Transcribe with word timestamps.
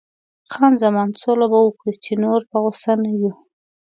خان 0.53 0.73
زمان: 0.83 1.09
سوله 1.21 1.45
به 1.51 1.59
وکړو، 1.61 1.91
چې 2.03 2.11
نور 2.23 2.39
په 2.49 2.55
غوسه 2.63 2.93
نه 3.03 3.11
یو. 3.19 3.31